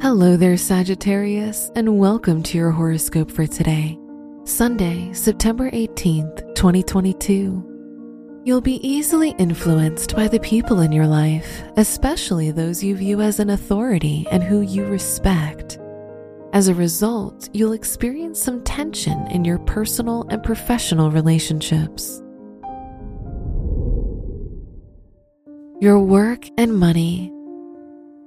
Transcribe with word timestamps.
Hello 0.00 0.36
there, 0.36 0.56
Sagittarius, 0.56 1.72
and 1.74 1.98
welcome 1.98 2.40
to 2.44 2.56
your 2.56 2.70
horoscope 2.70 3.32
for 3.32 3.48
today, 3.48 3.98
Sunday, 4.44 5.12
September 5.12 5.72
18th, 5.72 6.54
2022. 6.54 8.40
You'll 8.44 8.60
be 8.60 8.78
easily 8.88 9.30
influenced 9.38 10.14
by 10.14 10.28
the 10.28 10.38
people 10.38 10.78
in 10.82 10.92
your 10.92 11.08
life, 11.08 11.64
especially 11.76 12.52
those 12.52 12.80
you 12.80 12.94
view 12.94 13.20
as 13.20 13.40
an 13.40 13.50
authority 13.50 14.24
and 14.30 14.40
who 14.40 14.60
you 14.60 14.84
respect. 14.84 15.80
As 16.52 16.68
a 16.68 16.74
result, 16.74 17.48
you'll 17.52 17.72
experience 17.72 18.40
some 18.40 18.62
tension 18.62 19.26
in 19.32 19.44
your 19.44 19.58
personal 19.58 20.24
and 20.28 20.44
professional 20.44 21.10
relationships. 21.10 22.22
Your 25.80 25.98
work 25.98 26.46
and 26.56 26.78
money. 26.78 27.32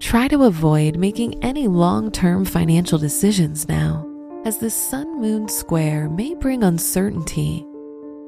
Try 0.00 0.28
to 0.28 0.44
avoid 0.44 0.96
making 0.96 1.42
any 1.42 1.66
long 1.66 2.12
term 2.12 2.44
financial 2.44 2.98
decisions 2.98 3.68
now, 3.68 4.06
as 4.44 4.58
the 4.58 4.70
Sun 4.70 5.20
Moon 5.20 5.48
square 5.48 6.08
may 6.08 6.34
bring 6.34 6.62
uncertainty. 6.62 7.66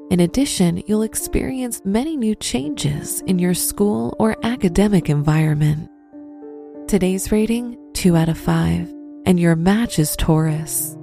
In 0.09 0.19
addition, 0.19 0.83
you'll 0.85 1.03
experience 1.03 1.81
many 1.85 2.17
new 2.17 2.35
changes 2.35 3.21
in 3.21 3.39
your 3.39 3.53
school 3.53 4.13
or 4.19 4.35
academic 4.43 5.09
environment. 5.09 5.89
Today's 6.89 7.31
rating 7.31 7.77
2 7.93 8.17
out 8.17 8.27
of 8.27 8.37
5, 8.37 8.93
and 9.25 9.39
your 9.39 9.55
match 9.55 9.97
is 9.97 10.17
Taurus. 10.17 10.97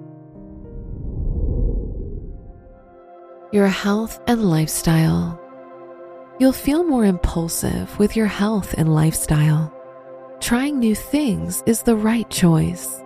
Your 3.53 3.69
health 3.69 4.21
and 4.27 4.51
lifestyle. 4.51 5.41
You'll 6.39 6.53
feel 6.53 6.85
more 6.85 7.07
impulsive 7.07 7.99
with 7.99 8.15
your 8.15 8.27
health 8.27 8.75
and 8.77 8.95
lifestyle 8.95 9.73
trying 10.41 10.79
new 10.79 10.95
things 10.95 11.63
is 11.67 11.83
the 11.83 11.97
right 11.97 12.29
choice. 12.31 13.03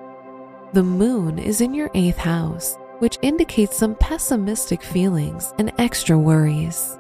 The 0.73 0.83
moon 0.83 1.39
is 1.39 1.61
in 1.61 1.75
your 1.75 1.91
eighth 1.95 2.19
house, 2.19 2.77
which 2.99 3.19
indicates 3.23 3.77
some 3.77 3.95
pessimistic 3.97 4.83
feelings 4.83 5.53
and 5.59 5.73
extra 5.79 6.19
worries. 6.19 6.99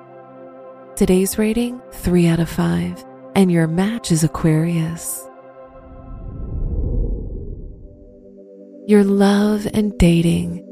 Today's 0.96 1.38
rating 1.38 1.80
3 1.92 2.26
out 2.26 2.40
of 2.40 2.48
5, 2.48 3.04
and 3.34 3.50
your 3.50 3.66
match 3.66 4.12
is 4.12 4.24
Aquarius. 4.24 5.26
Your 8.86 9.04
love 9.04 9.66
and 9.72 9.96
dating. 9.98 10.66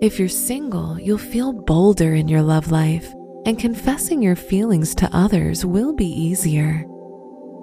If 0.00 0.18
you're 0.18 0.28
single, 0.28 0.98
you'll 0.98 1.18
feel 1.18 1.52
bolder 1.52 2.14
in 2.14 2.28
your 2.28 2.42
love 2.42 2.70
life, 2.70 3.12
and 3.46 3.58
confessing 3.58 4.22
your 4.22 4.36
feelings 4.36 4.94
to 4.96 5.08
others 5.12 5.64
will 5.64 5.94
be 5.94 6.06
easier. 6.06 6.84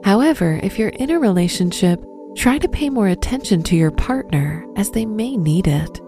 However, 0.09 0.59
if 0.63 0.79
you're 0.79 0.89
in 0.89 1.11
a 1.11 1.19
relationship, 1.19 2.03
try 2.35 2.57
to 2.57 2.67
pay 2.67 2.89
more 2.89 3.09
attention 3.09 3.61
to 3.61 3.75
your 3.75 3.91
partner 3.91 4.65
as 4.75 4.89
they 4.89 5.05
may 5.05 5.37
need 5.37 5.67
it. 5.67 6.01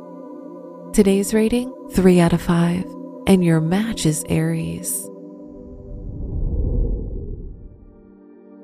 Today's 0.91 1.35
rating 1.35 1.71
3 1.91 2.19
out 2.19 2.33
of 2.33 2.41
5, 2.41 2.83
and 3.27 3.45
your 3.45 3.61
match 3.61 4.07
is 4.07 4.25
Aries. 4.27 5.07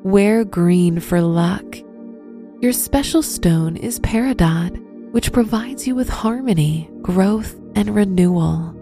Wear 0.01 0.43
green 0.43 0.99
for 0.99 1.21
luck. 1.21 1.77
Your 2.59 2.73
special 2.73 3.21
stone 3.21 3.77
is 3.77 3.99
Peridot, 3.99 4.75
which 5.11 5.31
provides 5.31 5.85
you 5.85 5.93
with 5.93 6.09
harmony, 6.09 6.89
growth, 7.03 7.53
and 7.75 7.93
renewal. 7.93 8.73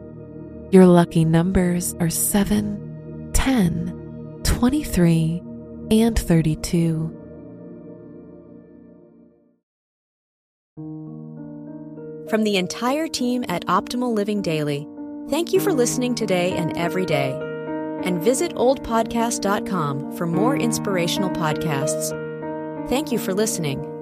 Your 0.71 0.85
lucky 0.85 1.25
numbers 1.25 1.95
are 1.99 2.09
7, 2.09 3.31
10, 3.33 4.39
23, 4.45 5.41
and 5.91 6.17
32. 6.17 7.21
From 12.29 12.43
the 12.43 12.57
entire 12.57 13.07
team 13.07 13.45
at 13.47 13.65
Optimal 13.67 14.13
Living 14.13 14.41
Daily, 14.41 14.87
thank 15.29 15.53
you 15.53 15.59
for 15.59 15.71
listening 15.71 16.15
today 16.15 16.53
and 16.53 16.75
every 16.75 17.05
day. 17.05 17.31
And 18.03 18.21
visit 18.21 18.53
oldpodcast.com 18.55 20.17
for 20.17 20.25
more 20.27 20.57
inspirational 20.57 21.29
podcasts. 21.29 22.09
Thank 22.89 23.11
you 23.11 23.19
for 23.19 23.33
listening. 23.33 23.94